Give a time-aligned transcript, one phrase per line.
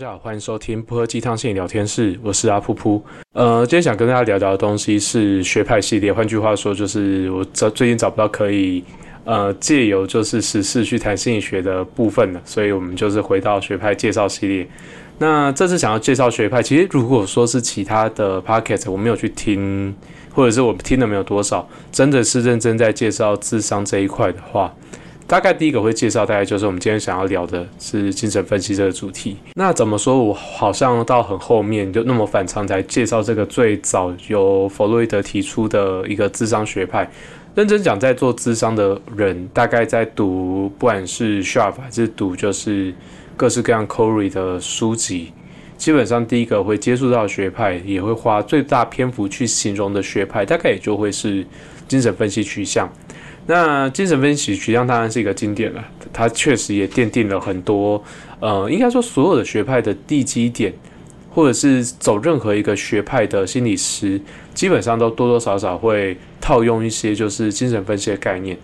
[0.00, 2.98] 大家好，欢迎收听不喝鸡汤心理聊天室，我是阿噗噗。
[3.34, 8.82] 呃，今天想跟大家聊聊的东西是学派系列，换句话说，就是我找最近找不到可以
[9.26, 14.66] 呃借由就是实事去谈心理学的部分了，所以我们就是回到学派介绍系列。
[15.18, 19.94] 那这次想要介绍学派，其实如果说是其他的 p o c k e t 我没有去听，
[20.32, 24.74] 或者是我听的没有多少，真的是认真在介绍智商这一块的话。
[25.30, 29.36] 大概第一个会介绍，大概就是我们今天想要聊的是精神分析这个主题。
[29.54, 37.08] 那怎么说我好像到很后面就那么反常才介绍这个最早由弗洛伊德提出的一个智商学派？
[37.54, 42.92] 认真讲，在做智商的人，大概在读不管是 Sharp 还是读就是
[43.36, 45.32] 各式各样 Corey 的书籍，
[45.78, 51.46] 基本上第一个会接触到学派，也会花最大篇幅去形容的学派，大概也就会是
[51.86, 52.90] 精神分析取向。
[53.50, 58.00] 那精神分析取向当然是一个经典了，它确实也奠定了很多，
[58.38, 60.72] 呃，应该说所有的学派的地基点，
[61.34, 64.20] 或者是走任何一个学派的心理师，
[64.54, 68.56] 基本上都多多少少会套用一些就是精神分析的概念，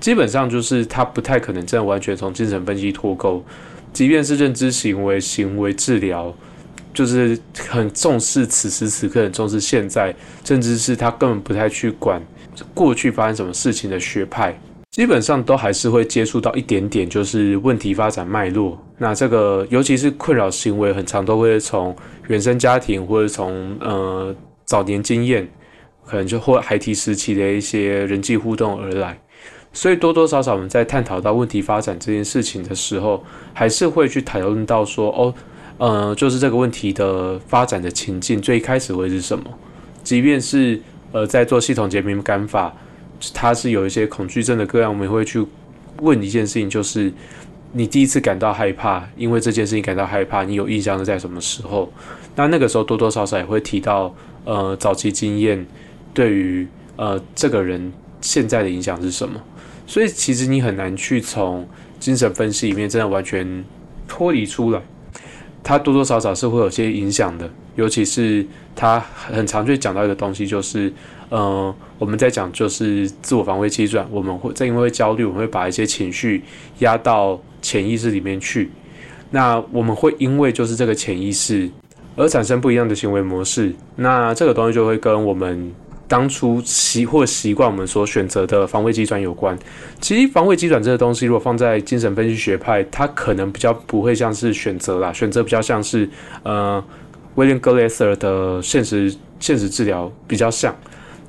[0.00, 3.44] 基本上就是他不太可能真的完全从精神分析脱钩，
[3.92, 6.34] 即便是认知行为行为治疗，
[6.92, 10.12] 就是很重视此时此刻，很重视现在，
[10.44, 12.20] 甚至是他根本不太去管。
[12.74, 14.58] 过去发生什么事情的学派，
[14.90, 18.78] 基本上都还是会接触到一点点，就是问题发展脉络。
[18.98, 21.96] 那这个尤其是困扰行为，很长都会从
[22.28, 24.34] 原生家庭，或者从呃
[24.66, 25.48] 早年经验，
[26.04, 29.18] 可能就或孩提时期的一些人际互动而来。
[29.72, 35.34] 所以多多少少我们在探讨到问题发展这件事情的时候，还是会去讨论到说，哦，
[35.78, 39.44] 呃，就是这个问题的发展的情境最开始会是什么，
[40.02, 40.78] 即便是。
[41.12, 42.74] 呃，在做系统解敏感法，
[43.32, 45.44] 它是有一些恐惧症的个案，我们会去
[45.98, 47.12] 问一件事情，就是
[47.72, 51.92] 你第一次感到害怕，因为这件事情感到害怕，你有印象是在什么时候？
[52.34, 54.14] 那那个时候多多少少也会提到，
[54.44, 55.66] 呃，早期经验
[56.14, 59.40] 对于呃这个人现在的影响是什么？
[59.86, 61.68] 所以其实你很难去从
[62.00, 63.64] 精神分析里面真的完全
[64.08, 64.80] 脱离出来，
[65.62, 67.48] 它多多少少是会有些影响的。
[67.74, 68.46] 尤其是
[68.76, 70.92] 他很常去讲到一个东西，就是，
[71.30, 76.42] 呃，我们在讲就是自我防卫机转，我们会在因为焦虑，我们会把一些情绪
[76.80, 78.70] 压到潜意识里面去，
[79.30, 81.70] 那我们会因为就是这个潜意识
[82.14, 85.72] 而产生不一样的行为模式，那这个东西就会跟我们。
[86.12, 89.58] 当初习或习惯我们所选择的防卫机转有关。
[89.98, 96.06] 其实防卫机转这个东西，如果放在精神分析学派，它可能比较不会像是选择啦，选择比较像是
[96.42, 96.84] 呃。
[97.36, 100.76] 威廉·格雷瑟的现实现实治疗比较像，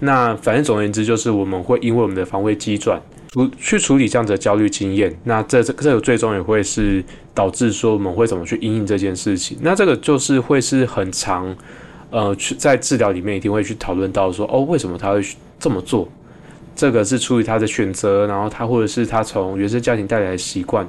[0.01, 3.01] 那反正总而言之，就是我们会因为我们的防卫机转
[3.31, 7.01] 处去处理这样的焦虑经验，那这这这个最终也会是
[7.33, 9.57] 导致说我们会怎么去应应这件事情。
[9.61, 11.55] 那这个就是会是很长，
[12.13, 15.25] 呃，去在治疗里面一定会去讨论到说，哦，为什么他会
[15.59, 16.07] 这么做？
[16.75, 20.88] 这个是出于他的选择，然后他或者是他从原生家庭带来的习惯。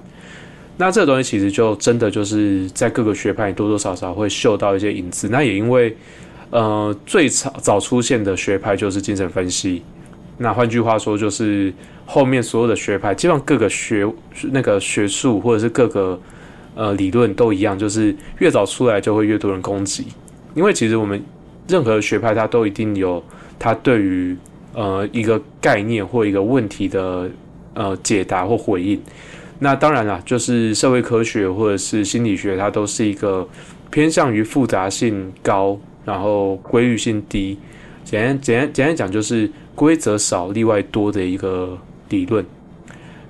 [0.77, 5.27] 那这个东西其实就真的就是在各个学派多多少少会嗅到一些影子。
[5.31, 5.97] 那也因为，
[6.51, 9.83] 呃，最早早出现的学派就是精神分析。
[10.37, 11.73] 那换句话说，就是
[12.05, 14.07] 后面所有的学派，基本上各个学
[14.51, 16.21] 那个学术或者是各个
[16.75, 20.07] 呃理论都一样，就是越早出来就会越多人攻击。
[20.54, 21.22] 因为其实我们
[21.69, 23.22] 任何学派它都一定有
[23.59, 24.37] 它对于
[24.72, 27.28] 呃一个概念或一个问题的
[27.75, 29.00] 呃解答或回应。
[29.59, 33.48] 那当然了，就是社会科学或者是心理学，它都是一个
[33.91, 37.56] 偏向于复杂性高，然后规律性低。
[38.04, 41.78] 简单简单简单讲，就是规则少，例外多的一个
[42.10, 42.44] 理论。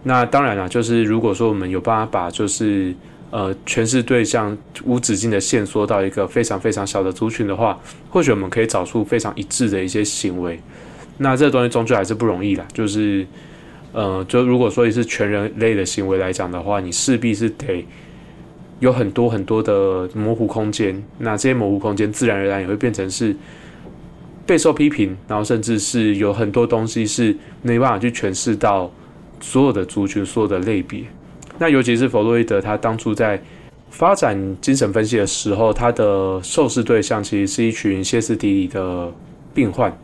[0.03, 2.95] 那当然了，就是如果说我们有办法把就是
[3.31, 7.79] 呃诠释对象无止境的线缩到一个非常非常小的族群的话，
[8.11, 10.61] 或许我们可以找出非常一致的一些行为。
[11.19, 13.27] 那这东西终究还是不容易啦，就是。
[13.97, 17.87] 呃，就如果说你是全人类的行为来讲的话，你势必是得
[18.81, 21.01] 有很多很多的模糊空间。
[21.19, 23.37] 那这些模糊空间自然而然也会变成是
[24.45, 28.91] 备受批评，然后甚至是有很多东西是没办法去诠释到
[29.41, 31.05] 所有的族群、所有的类别。
[31.59, 33.41] 那尤其是弗洛伊德，他当初在
[33.91, 39.13] 发展精神分析的时候，他的受试对象其实是一群歇斯底里的
[39.55, 39.97] 病患。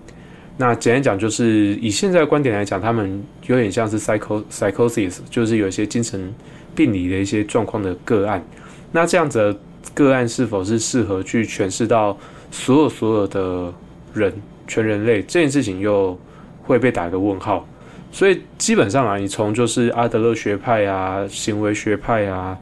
[0.56, 6.32] 那简单讲，就是以现在的观点来讲，他们有点像是 psycho psychosis，就是有一些精神
[6.74, 8.44] 病理的一些状况的个案。
[8.92, 9.58] 那这样子的
[9.94, 12.16] 个案是否是适合去诠释到
[12.50, 13.72] 所有所有的
[14.12, 14.32] 人
[14.68, 16.16] 全人类这件事情，又
[16.62, 17.66] 会被打个问号。
[18.12, 22.58] 所以基本上啊，你从就是阿德勒学派啊、行为学派啊，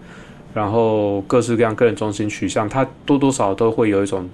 [0.55, 4.29] 然后各式各样个人中心取向，它多多少少都会有一种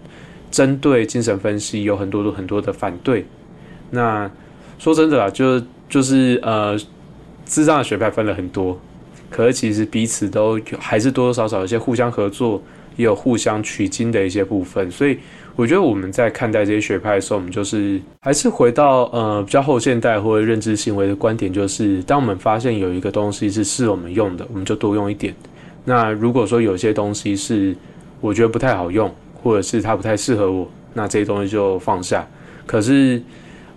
[0.51, 3.25] 针对精神分析有很多很多的反对。
[3.91, 4.31] 那
[4.79, 6.77] 说真的啊，就就是呃，
[7.47, 8.79] 智障的学派分了很多，
[9.31, 12.61] 可是其实彼此都还是多多少少有些互相合作，
[12.97, 14.91] 也有互相取经的一些部分。
[14.91, 15.19] 所以
[15.57, 25.35] 我觉得我们在看待这些学派的时候，我们就是还是回到呃比较后现代或者认知行为的观点，就是当我们发现有一个东西是适合我们用的，我们就多用一点。
[25.85, 27.77] 那如果说有些东西是
[28.21, 32.27] 我觉得不太好用，或者是它不太适合我，那这些东西就放下。
[32.67, 33.23] 可是。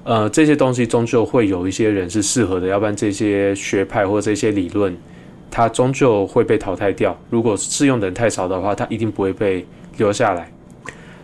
[0.09, 4.95] 呃，这些东西终究会有一些人是适合的，要不然这些学派或这些理论，
[5.51, 7.13] 它终究会被淘汰掉。
[7.29, 9.65] 如果适用的人太少的话，它一定不会被
[9.97, 10.49] 留下来。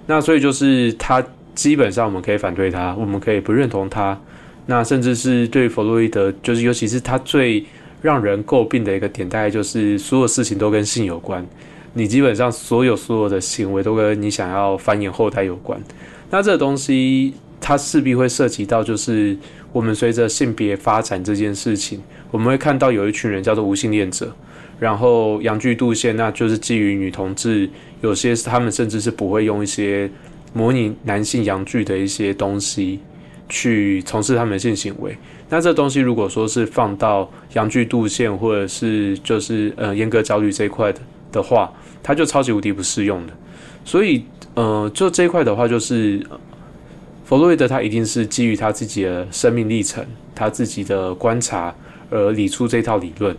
[0.05, 1.23] 那所以就是他
[1.55, 4.19] 基本上我们可以反对他，我们可以不认同他。
[4.65, 7.65] 那甚至是对弗洛伊德，就是尤其是他最
[8.01, 11.45] 让人诟病的一个点，大概就是所有事情都跟性有关。
[11.93, 15.81] 你基本上所有所有的行为都跟你想要繁衍后代有关。
[16.29, 17.33] 那这个东西。
[17.65, 19.37] 它势必会涉及到，就是
[19.71, 24.35] 我们随着性别发展这件事情，我们会看到有一群人叫做无性恋者，
[24.81, 27.69] 然后阳具度线，那就是基于女同志，
[28.03, 30.11] 有些是他们甚至是不会用一些
[30.53, 32.99] 模拟男性阳具的一些东西
[33.49, 35.17] 去从事他们的性行为。
[35.49, 40.99] 那这东西如果说是放到阳具度线或者是就是呃阉割焦虑这一块的
[41.31, 41.71] 的话，
[42.03, 43.33] 它就超级无敌不适用的。
[43.85, 46.21] 所以呃，就这一块的话，就是。
[47.25, 50.05] 弗洛伊德他一定是基于他自己的生命历程、
[50.35, 51.73] 他自己的观察
[52.09, 53.35] 而理出这套理论。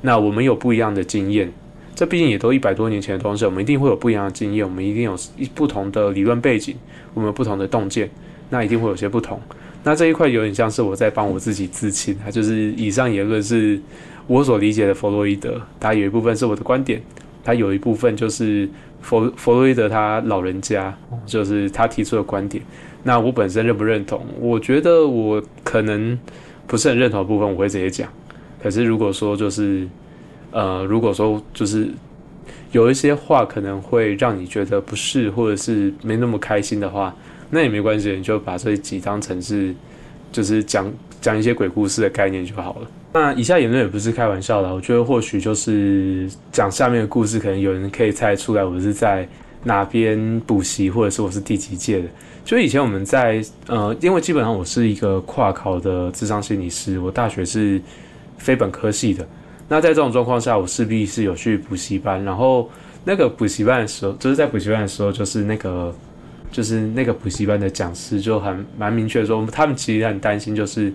[0.00, 1.52] 那我们有不一样的经验，
[1.96, 6.76] 这毕竟也都一百多年前的东西，我们一定会有不一样的经验，我们一定有一不同的理论背景，
[7.14, 8.08] 我们有不同的洞见，
[8.50, 9.40] 那一定会有些不同。
[9.82, 13.80] 那这一块有点像是我在帮我自己自清，它就是以上言论是
[14.26, 17.00] 我所理解的弗洛伊德，它有一部分是我的观点，
[17.42, 18.68] 它有一部分就是
[19.00, 20.94] 弗弗洛伊德他老人家
[21.24, 22.62] 就是他提出的观点。
[23.04, 24.20] 那我本身认不认同？
[24.38, 26.18] 我觉得我可能
[26.66, 28.06] 不是很认同的部分，我会直接讲。
[28.62, 29.88] 可是如果说就是，
[30.56, 31.86] 呃，如果说就是
[32.72, 37.14] 有一些话可能会让你觉得不适，或者是没那么开心的话，
[37.50, 39.74] 那也没关系，你就把这几当成是
[40.32, 42.88] 就是讲讲一些鬼故事的概念就好了。
[43.12, 49.28] 那以下言论也不是开玩笑的，我觉得或许就是讲下面的故事，可能有人可以猜出来我是在
[49.62, 52.08] 哪边补习，或者是我是第几届的。
[52.46, 57.78] 就以前我们在呃，因为基本上我是一个跨考的智商心理师，我大学是
[58.38, 59.26] 非本科系的。
[59.68, 62.22] 那在这种状况下，我势必是有去补习班。
[62.22, 62.70] 然后
[63.04, 65.94] 那个补习班的时候，就是在补习班的时候，就是那个
[66.52, 70.92] 就是那个补习班的讲师就很蛮明确说，他们其实很担心，就是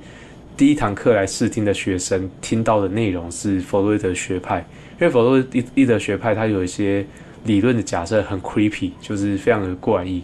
[0.56, 4.60] 第一堂课来试听的学生听到的内容是弗洛伊德学派，
[5.00, 5.44] 因为弗洛
[5.76, 7.06] 伊德学派它有一些
[7.44, 10.24] 理论的假设很 creepy，就是非常的怪异。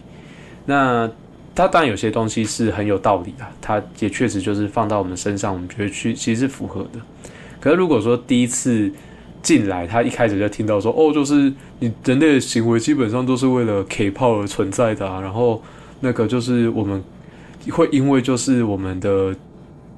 [0.64, 1.10] 那
[1.54, 7.00] 它当然有些东西是很有道理的，它也确实就是放到我们身上，我们觉得去其实是符合的。
[7.60, 8.90] 可是如果说第一次
[9.42, 15.62] 进来，他一开始就听到说，哦，就是你人类的行为基本上都是为了 K 炮而存在的啊，然后
[16.00, 17.02] 那个就是我们
[17.70, 19.34] 会因为就是我们的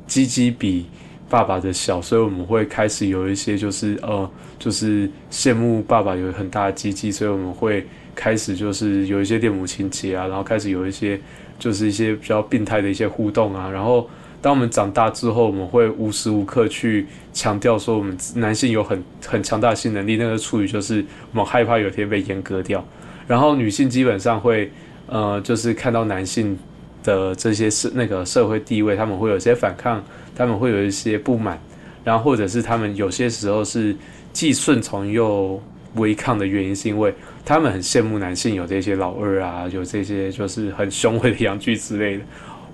[0.06, 0.86] 鸡鸡比
[1.28, 7.86] 爸爸的小，所以我们会开始有一些就是呃，就是羡慕爸爸有很大的鸡鸡，所以我们会。
[8.12, 11.18] 开始就是有一些恋母情节啊，然后开始有一些
[11.58, 14.06] 就是一些比较病态的一些互动啊，然后
[14.42, 22.84] 当我们长大之后，我们会无时无刻去强调说我们男性有很很强大的性能力，那个处于就是我们害怕有一天被阉割掉，
[23.26, 24.70] 然后女性基本上会
[25.06, 26.58] 呃就是看到男性
[27.02, 30.02] 的这些社那个社会地位，他们会有些反抗，
[30.34, 31.60] 他们会有一些不满，
[32.04, 33.96] 然后或者是他们有些时候是
[34.32, 35.60] 既顺从又。
[35.96, 37.12] 违抗的原因是因为
[37.44, 42.22] 他们很羡慕男性有这些老二啊，有这些就是很雄伟的阳具之类的。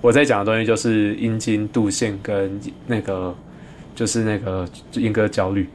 [0.01, 3.35] 我在讲的东西就是阴茎度线跟那个
[3.95, 5.67] 就是那个阴哥焦虑。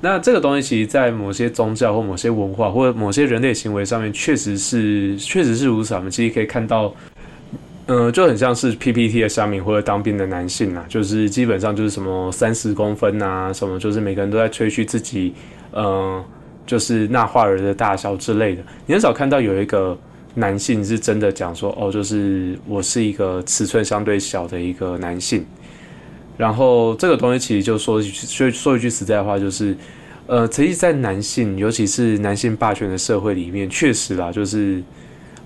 [0.00, 5.94] 那这个东西其实，在某些宗教或某些文化或者某些人类行为上面，确实是确实是如此。
[5.94, 6.94] 我们其实可以看到，
[7.86, 15.34] 嗯，就很像是 PPT 的下面或者当兵的男性啊，就是基本上就是什么三十公分啊，什么就是每个人都在吹嘘自己，
[15.72, 16.24] 嗯。
[16.66, 19.96] 就是纳化儿的大小之类的，你很少看到有一个
[20.38, 25.44] 男性是真的讲说，哦，就是我是一个尺寸相对小的一个男性。
[26.36, 29.74] 然后这个东西其实就说说说一句实在话，就是，
[30.26, 34.82] 呃，其实，在男性，尤其是男性霸权的社会里面，确实啦，就是，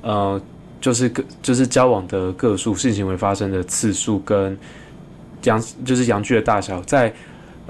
[0.03, 0.43] 呃，
[0.81, 4.59] 就是个就是交往的个数、性行为发生的次数跟
[5.45, 7.15] 阳就是阳具的大小，在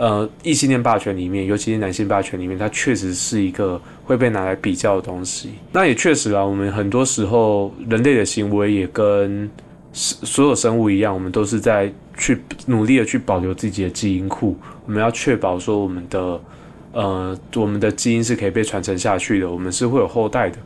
[0.00, 5.50] 呃，异性恋霸权里面，尤其是男性霸权里面，它确实是一个会被拿来比较的东西。
[5.72, 9.50] 那也确实啊，我们很多时候人类的行为也跟
[9.92, 14.56] 所有生物一样，我们都是在去努力的去保留自己的基因库。
[14.86, 16.40] 我们要确保说我们的
[16.92, 20.56] 呃我们的基因是可以被传承下去的，我们是会有后代的。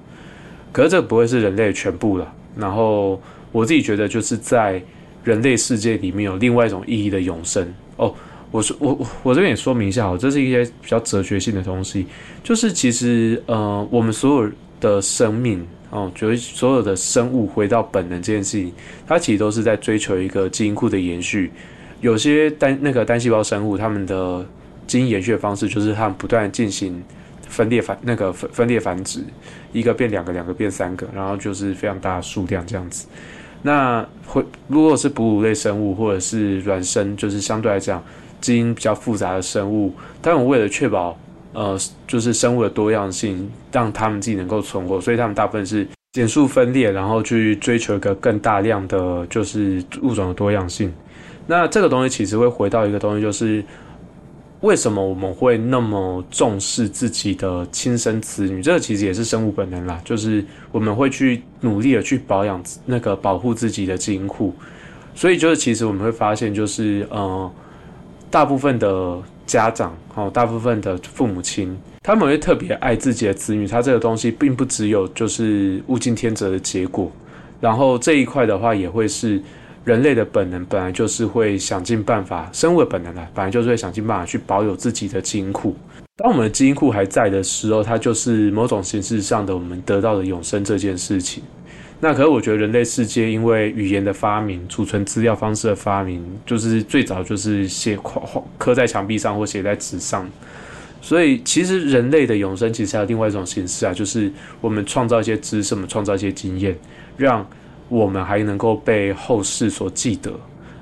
[0.70, 2.32] 可是这不会是人类的全部了。
[2.56, 4.80] 然后我自己觉得，就是在
[5.24, 8.14] 人类世界里面有另外一种意义的永生哦。
[8.54, 12.06] 我说我我这边也说明一下哦，这是一些比较哲学性的东西，
[12.44, 18.72] 就是其实呃我们所有的生命哦，就是所有的生物回到本能这件事情，
[19.08, 21.50] 它其实都是在追求一个基因库的延续。
[22.00, 24.46] 有些单那个单细胞生物，它们的
[24.86, 27.02] 基因延续的方式就是它们不断进行
[27.48, 29.18] 分裂繁那个分分裂繁殖，
[29.72, 33.08] 一个变两个，两个变三个，然后就是非常大的数量这样子。
[33.62, 38.00] 那会如果是哺乳类生物或者是卵生，就是相对来讲。
[38.44, 41.18] 基因比较复杂的生物，他们为了确保
[41.54, 50.92] 呃，就是生物的多样性，让他们自己能够存活，所以他们大部分是减速分裂，然后去追求一个更大量的就是物种的多样性。
[51.46, 53.64] 那这个东西其实会回到一个东西，就是
[54.60, 58.60] 为什么我们会那么重视自己的亲生子女？
[58.60, 64.54] 这个其实也是生物本能啦，就是我们会去努力的去保养那个保护自己的基因库。
[65.14, 67.50] 所以就是其实我们会发现，就是呃。
[68.34, 73.64] 大部分的家长，哦，大部分的父母亲，他们会特别爱自己的子女。
[73.64, 77.12] 他这个东西并不只有就是物竞天择的结果，
[77.60, 79.40] 然后这一块的话，也会是
[79.84, 85.76] 人类的本能，本来就是会想尽办法，生物的本能啊，本来就是会想尽办法去保有自己的基因库。
[86.16, 91.44] 当我们的基因库还在的时候，它就是某种形式上的我们得到的永生这件事情。
[92.04, 98.20] 那可是我觉得人类世界因为语言的发明、储存资料方式的发明，就是最早就是写刻
[98.58, 100.28] 刻在墙壁上或写在纸上，
[101.00, 104.30] 所以其实人类的永生其实还有另外一种形式啊，就是
[104.60, 106.76] 我们创造一些知识，我们创造一些经验，
[107.16, 107.46] 让
[107.88, 110.30] 我们还能够被后世所记得。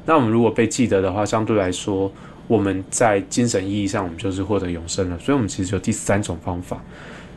[0.04, 2.10] 那我们如果被记得的话，相对来说，
[2.48, 5.16] 我们在精神意义上，我们就是获得永生了。
[5.20, 6.82] 所以，我们其实有第三种方法。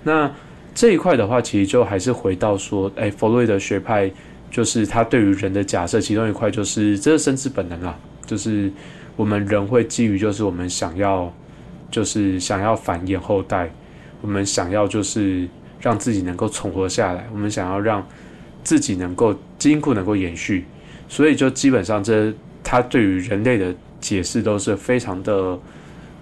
[0.02, 0.32] 那
[0.76, 4.12] 这一块的话，其实就还是回到说，哎，弗洛伊德学派
[4.52, 8.70] 就是他对于人的假设，其中一块就是这是生殖本能啊，就是
[9.16, 11.34] 我们人会基于就是我们想要，
[11.90, 13.72] 就是想要繁衍后代，
[14.20, 15.48] 我们想要就是
[15.80, 18.06] 让自己能够存活下来，我们想要让
[18.62, 20.66] 自己能够基因库能够延续，
[21.08, 25.58] 所以就基本上这他对于人类的解释都是非常的。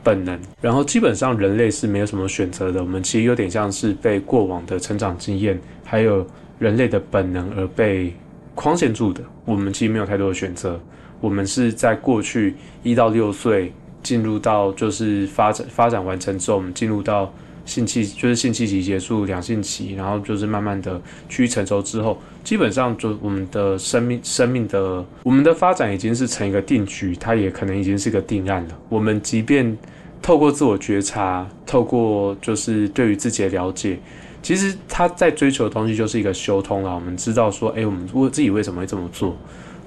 [0.04, 2.82] 本能，然后基本上人类是没有什么选择的。
[2.82, 6.26] 我们其实有点像是被过往的成长经验，还有
[6.60, 8.14] 人类的本能而被
[8.54, 9.24] 框限住的。
[9.46, 10.80] 我们其实没有太多的选择。
[11.22, 17.34] 我们是在过去一到六岁进入到就是发展发展完成之后，我们进入到
[17.66, 28.78] 性期就是性期期结束两性期，然后就是慢慢的趋于成熟之后，基本上就我们的生命生命的我们的发展已经是成一个定局，它也可能已经是一个定案了。
[28.90, 29.78] 我们即便
[30.22, 33.98] 透过自我觉察，透过就是对于自己的了解，
[34.42, 36.94] 其实他在追求的东西就是一个修通了。
[36.94, 39.38] 我们知道说，哎，我们为自己为什么会这么做，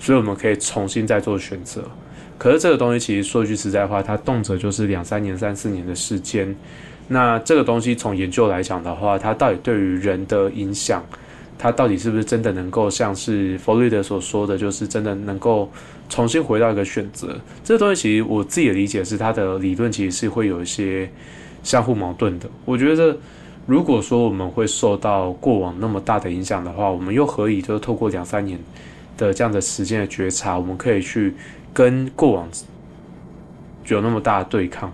[0.01, 1.83] 所以我们可以重新再做选择。
[2.39, 6.57] 可是这个东西其实说句实在话，它动辄就是两三年、三四年的时间。
[7.09, 11.05] 那这个东西从研究来讲的话，它到底对于人的影响？
[11.59, 15.71] 它到底是不是真的能够像是弗洛伊德所说的，就是真的能够
[16.07, 17.35] 重新回到一个选择？
[17.65, 21.11] 这个东西其实我自己的理解是，它的理论其实是会有一些
[21.63, 22.47] 相互矛盾的。
[22.67, 23.17] 我觉得，
[23.65, 28.59] 如果说我们会受到过往那么大的影响的话，我们又何以就透过两三年
[29.17, 31.35] 的这样的时间的觉察，我们可以去
[31.73, 32.47] 跟过往
[33.87, 34.93] 有那么大的对抗？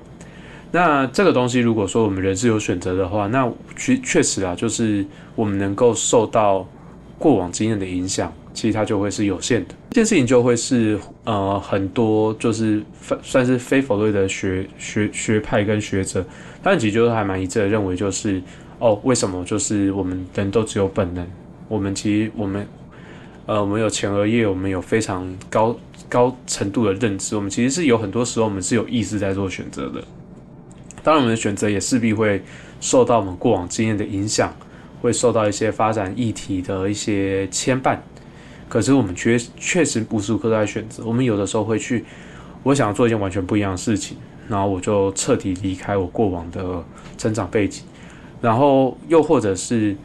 [0.75, 6.67] 那这个东西，如果说我们人是有选择的话，那确确实啊，就是我们能够受到
[7.19, 9.75] 过往经验的影响，其实它就会是有限的。
[9.91, 12.83] 这件事情就会是呃很多就是
[13.23, 16.25] 算是非否瑞的学学学派跟学者，
[16.63, 18.43] 他们其实就是还蛮一致的认为，就是
[18.79, 21.27] 哦，为什么就是我们人都只有本能？
[21.69, 22.67] 我们其实我们
[23.45, 30.03] 呃我们有前额叶，我们有非常高高程度的认知，我们其实是有很多时候我们是有意识在做选择的。
[31.05, 32.41] 当然，我们的选择也势必会
[32.81, 34.55] 受到我们过往经验的影响，
[35.01, 37.99] 会受到一些发展议题的一些牵绊。
[38.69, 41.05] 可是，我们确确实无时无刻都在选择。
[41.05, 42.05] 我们有的时候会去，
[42.63, 44.17] 我想要做一件完全不一样的事情，
[44.49, 46.85] 然后我就彻底离开我过往的
[47.19, 47.83] 成长背景。
[48.41, 49.97] 然后，又或者是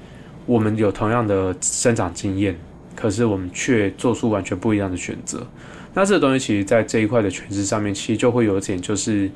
[0.47, 2.57] 我们有同样的生长经验，
[2.95, 5.45] 可是我们却做出完全不一样的选择。
[5.93, 9.29] 那这个东西，其实在这一块的诠释上面，其实就会有一点就是。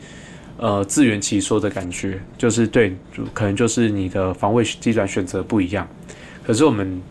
[0.62, 2.96] 呃自圆其说的感觉，就是对，
[3.34, 5.88] 可能就是你的防卫机转选择不一样。
[6.46, 7.02] 可是我们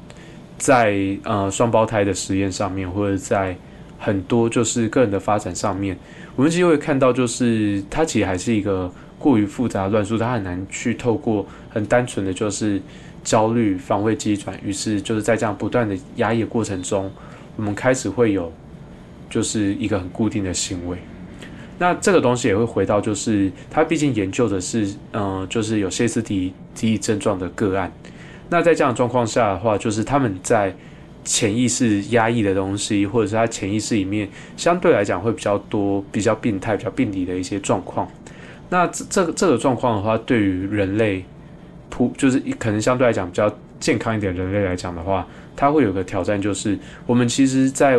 [0.56, 3.56] 在呃双胞胎的实验上面，或者在
[3.98, 5.98] 很多就是个人的发展上面，
[6.36, 8.88] 我们其实会看到，就是它其实还是一个
[9.18, 12.80] 过于复杂乱数，它很难去透过很单纯的就是
[13.24, 17.10] 焦虑、防卫机转，于是就是在这样不断的压抑的过程中，
[17.56, 18.52] 我们开始会有
[19.28, 20.96] 就是一个很固定的行为。
[21.80, 27.90] 那这个东西也会回到，就是他毕竟研究的是，嗯，就是有歇斯底里症状的个案。
[28.50, 30.76] 那在这样的状况下的话，就是他们在
[31.24, 38.06] 潜意识压抑的东西，或者是他潜意识里面相对来讲会比较多、比较病态、比较病理的一些状况。
[38.68, 41.24] 那这这个这个状况的话，对于人类
[41.88, 47.98] 普就是可能相对来讲比较健康一点人类来讲的话，它会有个挑战，就是我们其实，在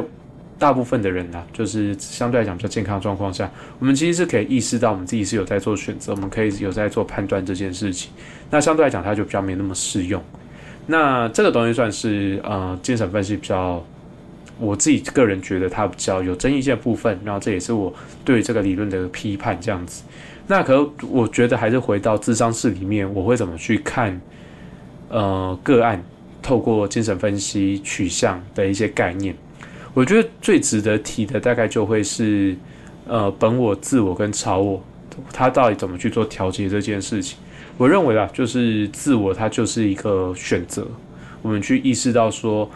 [0.62, 3.50] 大部分的人呢，就是相对来讲比较健康状况下，
[3.80, 8.12] 我们其实是可以意识到我们自己是有在做选择，我们可以有在做判断这件事情。
[8.52, 10.22] 那相对来讲，它就比较没那么适用。
[10.86, 13.84] 那这个东西算是呃精神分析比较，
[14.60, 17.20] 我自己个人觉得它比较有争议性的部分。
[17.26, 17.92] 然后这也是我
[18.24, 20.04] 对这个理论的批判这样子。
[20.46, 24.22] 那可我觉得还是回到智商室里面，我会怎么去看
[25.10, 26.04] 呃个案
[26.40, 29.36] 透过精神分析取向的一些概念。
[29.94, 32.56] 我觉得最值得提的大概就会是，
[33.06, 34.82] 呃，本我、自我跟超我，
[35.34, 37.38] 它到底怎么去做调节这件事情？
[37.78, 40.88] 我认为啊，就是自我它就是一个选择，
[41.42, 42.70] 我们去意识到说，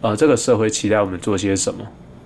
[0.00, 1.84] 呃，这个社会期待我们做些什么，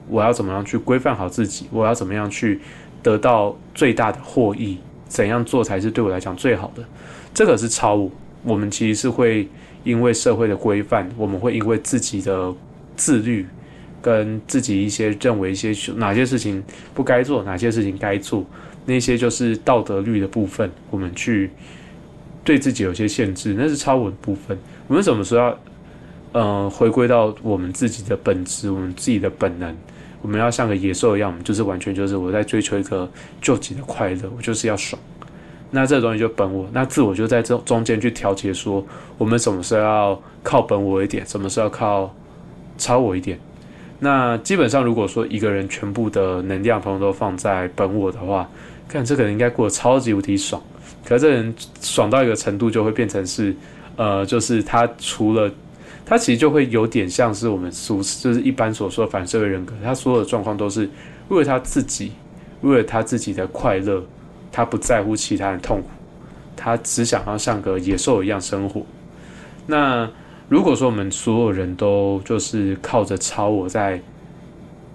[0.08, 2.60] 我要怎么样去规范好自己，我要怎么样去
[3.02, 4.76] 得到最大的获益，
[5.08, 6.84] 怎样做才是对我来讲最好的？
[7.32, 8.10] 这个是超我，
[8.42, 9.48] 我们其实是会
[9.84, 12.52] 因为社会的规范，我们会因为自己的
[12.94, 13.46] 自律。
[14.04, 18.44] 跟自己一些认为一些哪些事情不该做，哪些事情该做，
[18.84, 21.50] 那些就是道德律的部分，我们去
[22.44, 24.58] 对自己有些限制，那是超我的部分。
[24.88, 25.58] 我们什么时候要，
[26.32, 29.74] 呃，回归到我们自己的本质，我们自己的本能，
[30.20, 35.00] 我们要像个野兽一样，我们就是完全就是我在追求一个救急的快乐，我就是要爽。
[35.70, 38.86] 那这东西就本我，那自我就在这中间去调节，说
[39.16, 42.14] 我们什么时候要靠本我一点，什么时候要靠
[42.76, 43.38] 超我一点。
[44.04, 48.46] 那基本上，如果说一个人全部的能量通通都放在本我的话，
[48.86, 50.62] 看这个人应该过得超级无敌爽。
[51.06, 53.56] 可是这人爽到一个程度，就会变成是，
[53.96, 55.50] 呃，就是他除了
[56.04, 60.86] 他其实就会有点像是我们俗就是一般所说的反社会人格，他所有的状况都是
[61.28, 62.12] 为了他自己，
[62.60, 64.04] 为了他自己的快乐，
[64.52, 65.88] 他不在乎其他人痛苦，
[66.54, 68.84] 他只想要像个野兽一样生活。
[69.66, 70.06] 那。
[70.48, 74.00] 如果说我们所有人都就是靠着超我在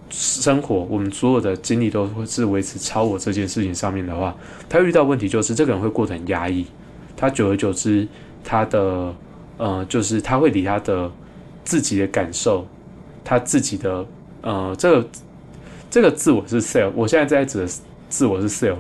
[0.10, 4.36] 生活，我们所有的精力都是维持超我这件事情上面的话，
[4.68, 6.66] 他遇到问题就是这个人会过得很压抑，
[7.18, 8.08] 他久而久之，
[8.44, 9.14] 他的
[9.58, 11.12] 呃，就是他会离他的
[11.64, 12.66] 自己的感受，
[13.24, 14.06] 他自己的
[14.42, 15.10] 呃，这个
[15.90, 17.68] 这个自我是 self，我现在在指的
[18.08, 18.78] 自我是 self，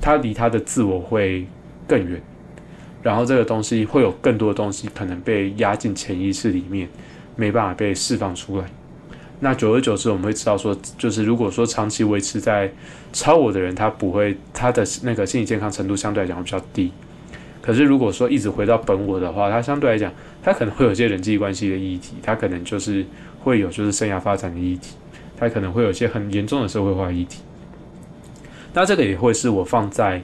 [0.00, 1.46] 他离他的自我会
[1.86, 2.20] 更远。
[3.02, 6.88] 然后这个东西会有更多的东西可能被压进潜意识里面，
[7.34, 8.64] 没办法被释放出来。
[9.40, 12.70] 那久而久之，我们会知道说，就是如果说长期维持在
[13.12, 16.92] 超我的人，他不会他的那个心理健康程度相对来讲会比较低。
[17.60, 23.04] 可是如果说一直回到本我的话，他相对来讲，他可能会有些人际关系的议题，他可能就是
[23.40, 24.94] 会有就是生涯发展的议题，
[25.36, 27.40] 他可能会有一些很严重的社会化议题。
[28.74, 30.22] 那这个也会是我放在。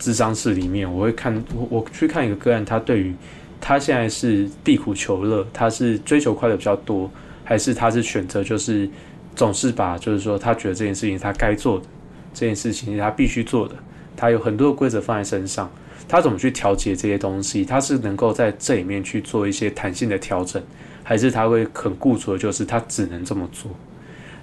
[0.00, 3.14] 智商室里面，我会看我我去看一个个案，他对于
[3.60, 7.08] 他现在是避苦求乐，他是追求快乐比较多，
[7.44, 8.88] 还是他是选择就是
[9.36, 11.84] 总是把就是说他觉得这件事情他该做的
[12.32, 13.74] 这件事情他必须做的，
[14.16, 15.70] 他有很多规则放在身上，
[16.08, 17.62] 他怎么去调节这些东西？
[17.62, 20.62] 他是能够在这里面去做一些弹性的调整，
[21.04, 23.70] 还是他会很固执的，就是他只能这么做？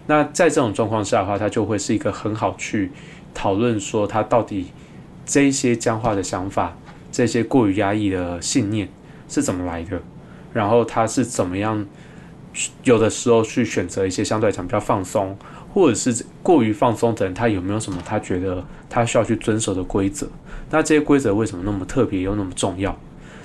[0.05, 2.91] 那在这种状况下的话，他就会是一个很好去
[3.33, 4.67] 讨论说他到底。
[5.27, 6.75] 这些僵化的想法，
[7.11, 8.89] 这些过于压抑的信念
[9.29, 10.01] 是怎么来的？
[10.53, 11.85] 然后他是怎么样？
[12.83, 15.37] 有的时候去选择一些相对来讲比较放松，
[15.71, 20.27] 或者是过于放松的人，他有没有什么他觉得他需要去遵守的规则？
[20.71, 22.97] 那这些规则为什么那么特别又那么重要？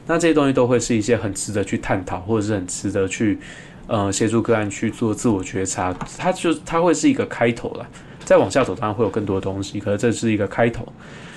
[0.07, 3.38] 那这些东西都会是一些很值得去探讨，或者是很值得去
[3.87, 5.92] 呃协助个案去做自我觉察。
[6.16, 7.87] 它就它会是一个开头了，
[8.25, 10.90] 再往下走当然会有更多的东西，可是这是一个开头。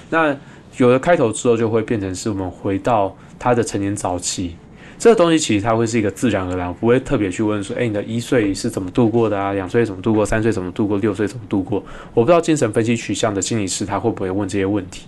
[0.09, 0.35] 那
[0.77, 4.55] 有了开头之后，就会变成是我们回到他的成年早期，
[4.97, 9.53] 这个东西其实它会是一个自然而然，不会特别去问说，哎，你的一岁是怎么度过的啊？
[9.53, 10.25] 两岁怎么度过？
[10.25, 10.97] 三岁怎么度过？
[10.97, 11.83] 六岁怎么度过？
[12.13, 15.07] 我不知道精神分析取向的心理师他会不会问这些问题。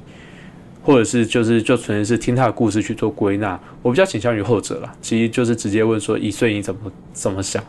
[0.83, 3.59] 或者是就是就纯粹是听他的故事去做归纳。
[3.81, 7.61] 我比较倾向于后者啦，其实就是直接问说一岁你怎么怎么想，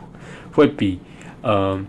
[0.52, 1.00] 会比
[1.42, 1.84] 呃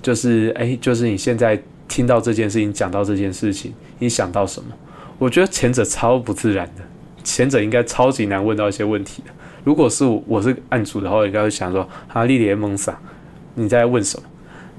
[0.00, 4.68] 就是哎就是你现在听到这件事情讲到这件事情，你想到什么？
[5.18, 6.82] 我觉得前者超不自然的，
[7.22, 9.30] 前者应该超级难问到一些问题的。
[9.62, 12.98] 如果是我是案主的话，应该会想说哈利莲蒙萨，
[13.54, 14.26] 你在问什么？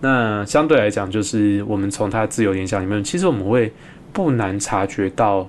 [0.02, 3.72] 那相对来讲，就是我们从他自由联想里面，其实我们会
[4.12, 5.48] 不难察觉到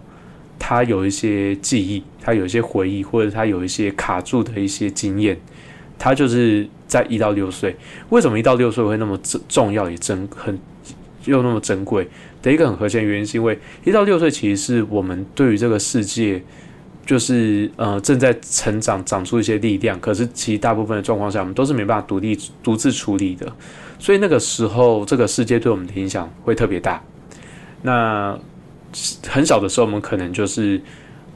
[0.58, 5.40] 他有一些记忆，他有一些回忆，或者他有一些卡住的一些经验。
[5.98, 7.74] 他就是在一到六岁，
[8.10, 10.58] 为什么一到六岁会那么重重要也珍很
[11.24, 12.08] 又那么珍贵
[12.42, 16.42] 的一个很核心原因，是因为一到六岁其实是我们对于这个世界。
[17.04, 23.52] 就是呃正在成长，长出一些力量，可是其实大部分的状况下，我们都是没办法独立独自处理的，
[23.98, 27.02] 所以那个时候这个世界对我们的影响会特别大。
[27.82, 28.38] 那
[29.26, 30.80] 很小的时候，我们可能就是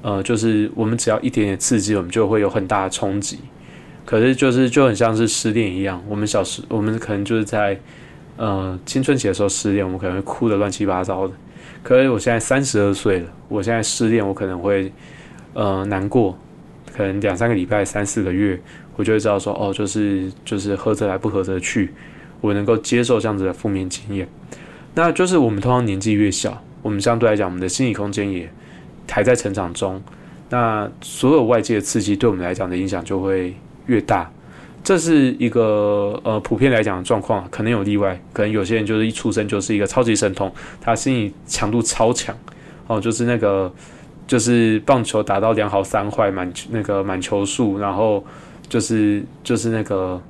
[0.03, 3.41] 呃就是我们只要一点点刺激，我们就会有很大的冲击。
[4.05, 7.77] 可是就是就很像是失恋一样，我们小时我们可能就是在
[8.37, 11.35] 呃青春期的时候失恋，我们可能会哭得乱七八糟的。
[11.83, 14.93] 可是我现在三十二岁了，我现在失恋，我可能会。
[15.59, 16.37] 呃，难过，
[16.95, 18.61] 可能两三个礼拜、三四个月，
[18.95, 21.95] 我就会知道说，哦，就是就是合则来，不合则去，
[22.43, 24.29] 我能够接受这样子的负面经验。
[24.95, 28.47] 那就是我们通常年纪越小，我们相对来讲，我们的心理空间也
[29.11, 30.03] 还在成长中，
[30.51, 33.55] 那所有外界的刺激对我们来讲的影响就会
[33.87, 34.31] 越大。
[34.87, 42.33] 这是一个呃普遍来讲的状况，可能有例外，可能有些人就是一出生就是一个超级神童，他心理强度超强，
[42.87, 43.73] 哦，就是那个。
[44.29, 48.25] 就是棒球打到两好三坏满那个满球数，然后
[48.69, 50.21] 就是就是那个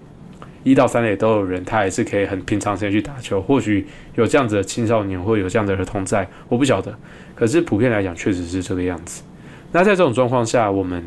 [0.65, 3.41] 一到三垒都有人，他还是可以很平常时间去打球。
[3.41, 6.95] 或许有这样子的青少年，或有这样的儿童在，我不晓得。
[7.35, 9.23] 可是普遍来讲，确实是这个样子。
[9.73, 11.03] 那在这种状况下，我们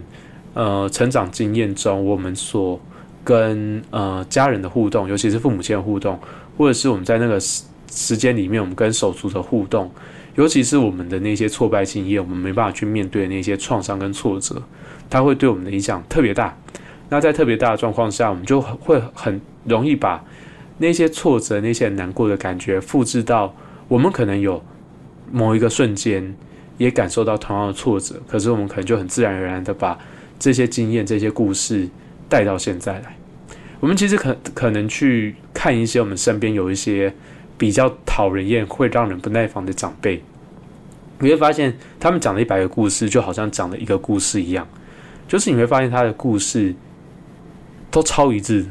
[0.56, 2.82] 呃成长经验中，我们所
[3.24, 6.20] 跟呃家人的互动，尤其是父母亲的互动，
[6.58, 9.92] 或者是我们在那个时时间里面，我们跟手足的互动。
[10.36, 14.62] 尤其是我们的那些挫败经验，我们没办法去面对那些创伤跟挫折，
[15.10, 16.56] 它会对我们的影响特别大。
[17.10, 20.24] 那在特别大的状况下，我们就会很容易把
[20.78, 23.54] 那些挫折、那些难过的感觉复制到
[23.90, 24.64] 我们可能有
[25.30, 26.34] 某一个瞬间
[26.78, 29.98] 也感受到同样的挫折，可是我们可能就很自然而然的把
[30.38, 31.90] 这些经验、这些故事
[32.30, 33.18] 带到现在来。
[33.82, 37.14] 我们其实可可能去看一些我们身边有一些
[37.58, 40.22] 比较讨人厌、会让人不耐烦的长辈。
[41.20, 44.68] 你会发现，他们讲了一百个故事，就好像讲了一个故事一样。
[45.28, 46.74] 就是你会发现，他的故事
[47.92, 48.66] 都超一致，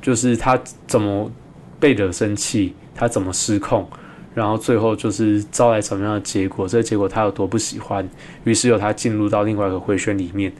[0.00, 1.30] 就是他怎么
[1.78, 3.88] 被惹生气，他怎么失控，
[4.34, 6.68] 然后最后就是招来什么样的结果。
[6.68, 8.06] 这个结果他有多不喜欢，
[8.44, 10.52] 于是有他进入到另外一个回旋里面。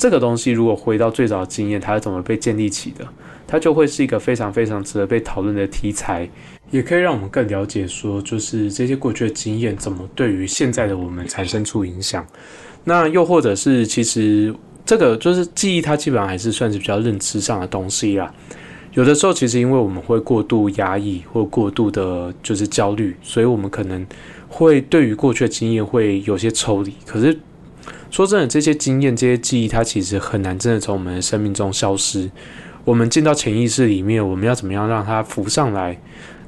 [0.00, 3.06] 这个东西如果回到最早的经验，它是怎么被建立起的？
[3.46, 6.26] 它就会是一个非常非常值得被讨论的题材。
[6.70, 12.26] 也可以让我们更了解，说就是这些过去的经验怎么对于现在的我们产生出影响。
[12.84, 14.54] 那又或者是，其实
[14.86, 18.32] 这个就是记忆，它基本上还是算是比较认知上的东西啦。
[18.94, 24.06] 有的时候，其实因为我们会过度压抑或过度的，就是焦虑，所以我们可能
[24.48, 26.94] 会对于过去的经验会有些抽离。
[27.04, 27.38] 可是
[28.10, 32.30] 说真的，这些经验、这些记忆，它其实很难真的从我们的生命中消失。
[32.84, 35.96] 我们进到潜意识里面，我们要怎么样让它浮上来？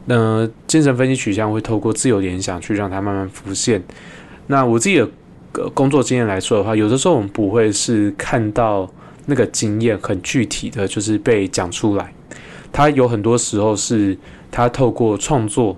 [0.07, 3.81] 那精神分析取向会透过自由联想去让它慢慢浮现。
[4.49, 5.09] 那我自己的
[5.71, 8.91] 工作经验来说的话，有的时候我们不会是看到
[9.27, 12.13] 那个经验很具体的就是被讲出来，
[12.73, 14.19] 它有很多时候是
[14.51, 15.77] 他透过创作，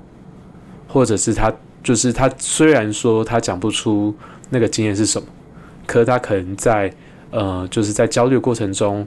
[0.88, 4.14] 或者是他就是他虽然说他讲不出
[4.48, 5.28] 那个经验是什么，
[5.86, 6.92] 可是他可能在
[7.30, 9.06] 呃就是在焦虑过程中，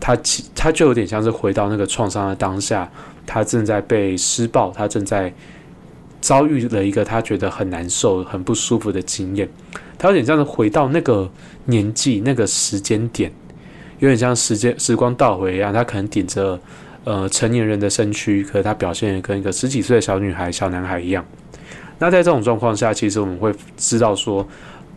[0.00, 2.90] 他其他就有点像是回到那个创伤的当下。
[3.30, 5.30] 他正在被施暴，他正在
[6.18, 9.46] 遭遇了一个他觉得很难受、很不舒服的经验。
[9.98, 11.30] 他有点像是回到那个
[11.66, 13.30] 年纪、那个时间点，
[13.98, 15.70] 有点像时间时光倒回一样。
[15.74, 16.58] 他可能顶着
[17.04, 21.22] 呃成年人的身躯，可是他表现跟一个十几岁的小女孩、小男孩一样。
[21.98, 24.48] 那在这种状况下，其实我们会知道说，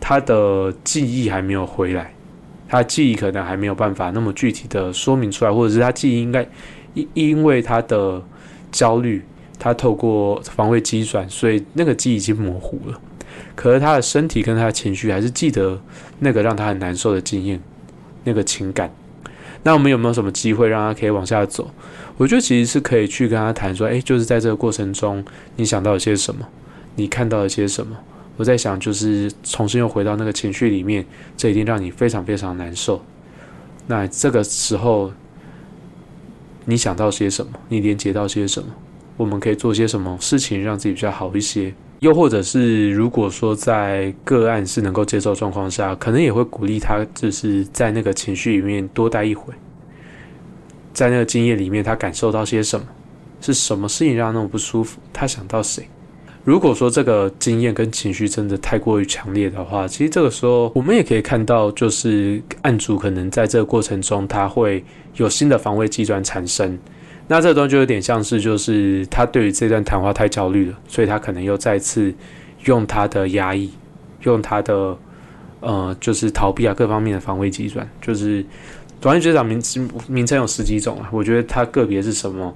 [0.01, 2.13] 他的记忆还没有回来，
[2.67, 6.45] 他记忆可能还没有办法那么具体的说明出来，或者是他记忆应该。
[6.93, 8.21] 因因为他的
[8.69, 9.23] 焦虑，
[9.57, 12.99] 他透过防卫机转，所以那个记忆已经模糊了。
[13.55, 15.79] 可是他的身体跟他的情绪还是记得
[16.19, 17.61] 那个让他很难受的经验，
[18.25, 18.93] 那个情感。
[19.63, 21.71] 那我们有没有什么机会让他可以往下走？
[22.17, 25.23] 我觉得其实是可以去跟他谈说，诶，就是在这个过程中，
[25.55, 26.45] 你想到了些什么？
[26.95, 27.95] 你看到了些什么？
[28.37, 31.05] 我在想，就是重新又回到那个情绪里面，
[31.37, 33.01] 这一定让你非常非常难受。
[33.87, 35.11] 那这个时候，
[36.65, 37.51] 你想到些什么？
[37.69, 38.69] 你连接到些什么？
[39.17, 41.73] 我们可以做些什么事情让自己比较好一些？
[41.99, 49.53] 又或者是，如果说在个案是能够接受状况下，可能也会鼓励他，就是在那个情绪里面多待一会，
[50.93, 52.87] 在那个经验里面，他感受到些什么？
[53.39, 54.99] 是什么事情让他那么不舒服？
[55.13, 55.87] 他想到谁？
[56.43, 64.83] 如果说这个经验跟情绪真的太过于强烈的话，其实这个时候我们也可以看到，就是案主可能在这个过程中，他会
[65.17, 66.77] 有新的防卫机转产生。
[67.27, 72.13] 那这段就有点像是，就是他对于这段谈话太焦虑了，所以他可能又再次
[72.65, 73.71] 用他的压抑，
[74.23, 74.97] 用他的
[75.59, 77.87] 呃，就是逃避啊各方面的防卫机转。
[78.01, 78.43] 就是
[78.99, 79.61] 短信学长名
[80.07, 82.53] 名称有十几种啊，我觉得他个别是什么，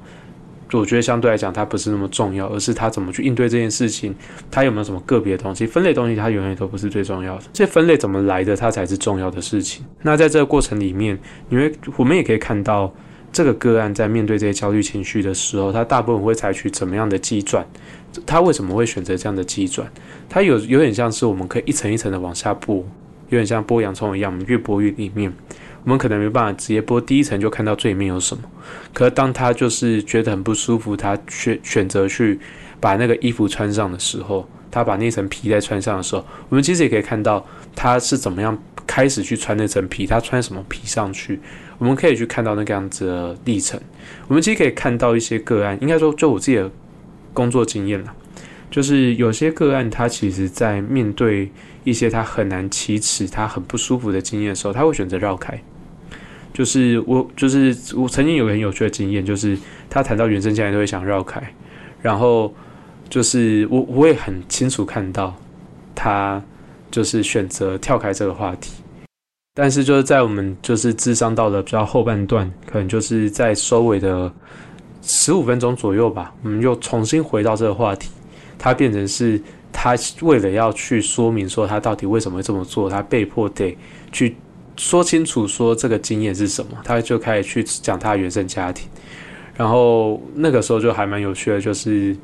[0.77, 4.13] 我觉得相对来讲它不是那么重要，而是他怎么去应对这件事情，
[4.51, 7.43] 他有没有什么个别的东西分类东西，它永远都不是最重要的。
[7.53, 9.85] 这分类怎么来的，它才是重要的事情。
[10.01, 11.17] 那在这个过程里面，
[11.49, 12.93] 因为我们也可以看到。
[13.31, 17.67] 这个个案在面对这些焦虑情绪的时候，他大部分会采取怎么样的机转？
[18.25, 19.91] 他为什么会选择这样的机转？
[20.29, 25.33] 他有有点像是我们可以一层一层的往下剥，有点像剥洋葱一样，我们越剥越里面。
[25.86, 28.43] 我们可能没办法直接剥第一层就看到最里面有什么。
[28.91, 32.39] 可是当他就是觉得很不舒服，他选选择去
[32.80, 37.45] 把那个衣服穿上的时候，他把那层皮再穿上的时候，我们其实也可以看到
[37.76, 41.39] 他是怎么样开始去穿那层皮，他穿什么皮上去。
[41.78, 43.80] 我们可以去看到那个样子的历程。
[44.28, 46.71] 我们其实可以看到一些个案，应该说就我自己的
[47.32, 48.12] 工作经验了，
[48.71, 51.52] 就是有些个案，他其实在面对
[51.84, 55.62] 一些他很难启齿、他很不舒服的经验的时候，他会选择绕开。
[56.56, 59.58] 就是我，就是我曾经有个很有趣的经验，就是
[59.89, 61.44] 他谈到原生家庭都会想绕开，
[62.02, 62.54] 然后
[63.10, 65.36] 就是我我也很清楚看到
[65.94, 66.41] 他
[66.89, 68.72] 就是选择跳开这个话题。
[69.54, 74.32] 但是就是在我们就是智商到了比较后半段，可能就是在收尾的
[75.02, 78.10] 十五分钟左右吧，我们又重新回到这个话题，
[78.58, 79.41] 他变成是
[79.74, 83.78] 他为了要去说明说他到底为什么会这么做，他被迫得
[84.12, 84.36] 去
[84.77, 88.88] 说清楚说这个经验是什么，他就开始去讲他原生家庭，
[89.55, 92.15] 然后那个时候就还蛮有趣的，就是。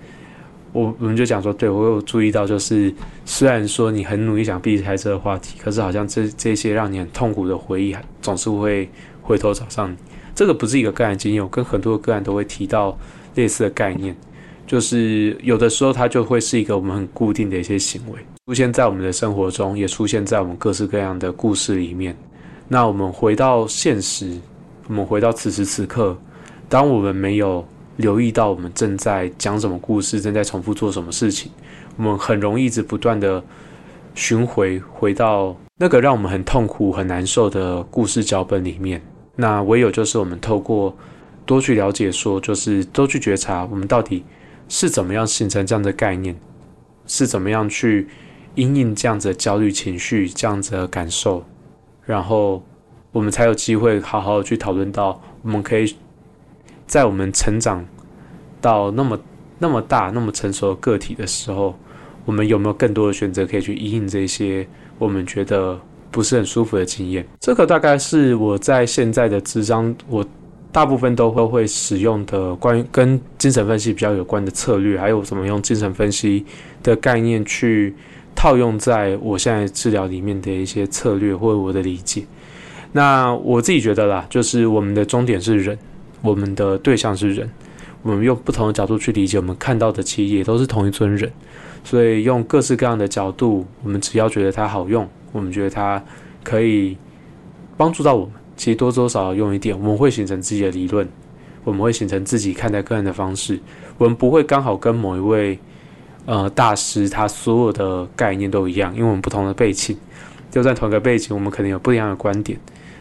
[0.73, 8.89] 我我们就讲说，对我有注意到，就是虽然说你很努力想避开这个话题，可是好像这这些让你很痛苦的回忆，总是会
[9.21, 9.97] 回头找上你。
[10.33, 12.97] 这个不是一个个案经验，我跟很多个案都会提到
[13.35, 14.15] 类似的概念，
[14.65, 22.15] 就是有的时候它就会是一个我们很固定的一些行为，出现在我们的生活中，也出现在我们各式各样的故事里面。
[22.71, 24.39] 那我们回到现实，
[24.87, 26.17] 我们回到此时此刻，
[26.69, 27.65] 当我们没有。
[27.97, 31.51] 留意到我们正在讲什么故事，正在重复做什么事情，
[31.97, 33.43] 我们很容易一直不断的
[34.15, 38.99] 巡回回到那个让我们很痛苦、很难受的故事脚本里面。
[39.35, 40.95] 那唯有就是我们透过
[41.45, 44.23] 多去了解，说就是多去觉察，我们到底
[44.67, 46.35] 是怎么样形成这样的概念，
[47.05, 48.07] 是怎么样去
[48.55, 51.43] 因应这样子的焦虑情绪、这样子的感受，
[52.05, 52.63] 然后
[53.11, 55.95] 我们才有机会好好去讨论到，我们可以。
[56.87, 57.85] 在我们成长
[58.59, 59.17] 到那么
[59.59, 61.73] 那么大、那么成熟的个体的时候，
[62.25, 64.67] 我们有没有更多的选择可以去应应这些
[64.99, 65.79] 我们觉得
[66.11, 67.25] 不是很舒服的经验？
[67.39, 70.25] 这个大概是我在现在的智商，我
[70.69, 76.45] 大部分都会会使用的关于跟精神分析比较有关的策略，还有怎么用精神分析
[76.83, 77.95] 的概念去
[78.35, 82.25] 套用在我现在治疗里面的一些策略或者我的理解。
[82.91, 85.77] 那我自己觉得啦，就是我们的终点是人。
[86.23, 87.49] 我们的对象是人，
[88.03, 91.31] 我们用不同的角度去理解，我们看到的其实也都是同一尊人，
[91.83, 95.99] 所以用各式各样的角度，我们只要觉得它好用，我们觉得它
[96.43, 96.95] 可以
[97.75, 101.09] 帮助到我们，其实多多少少用一点，我们会形成自己的理论，
[101.63, 103.59] 我们会形成自己看待个人的方式，
[103.97, 105.57] 我们不会刚好跟某一位
[106.25, 109.97] 呃大师他所有的概念都一样，因为我们不同的背景，
[110.49, 112.59] 就在同一个背景，我们可能有不一样的观点，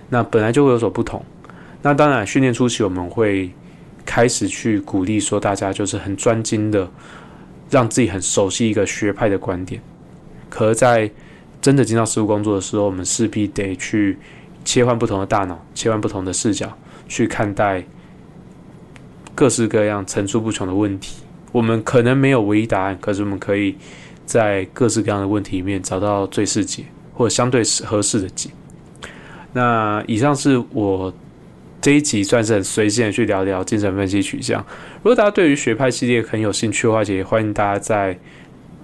[0.09, 1.25] 那本来就会有所不同。
[1.83, 3.51] 那当然，训练初期我们会
[4.05, 6.89] 开始去鼓励说，大家就是很专精的，
[7.71, 9.81] 让自己很熟悉一个学派的观点。
[10.49, 11.11] 可是，在
[11.63, 14.19] 真的进到实务工作的时候，我们势必得去
[14.65, 16.71] 切换不同的大脑，切换不同的视角，
[17.09, 17.83] 去看待
[19.35, 21.23] 各式各样层出不穷的问题。
[21.53, 23.77] 我们可能没有唯一答案，可是我们可以
[24.25, 26.85] 在各式各样的问题里面找到最适解
[27.15, 28.51] 或者相对合适的解。
[29.53, 31.13] 那以上是我。
[31.83, 34.63] 这一集算是很随性的去聊聊精神分析取向。
[34.99, 38.19] 如果大家对于学派系列很有兴趣的话，也欢迎大家在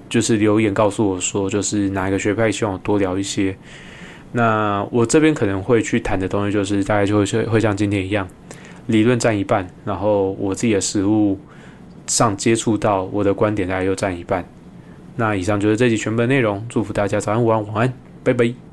[0.08, 3.54] 就是留言告诉我说，就是哪一个学派希望我多聊一些。
[4.32, 8.26] 那我这边可能会去谈的东西，就是大概就会会像今天一样，
[8.86, 11.38] 理论占一半，然后我自己的实物
[12.06, 14.44] 上接触到我的观点，大概又占一半。
[15.16, 17.92] 那以上就是这集全部的内容，祝福大家早安、午安、晚安，
[18.22, 18.65] 拜拜。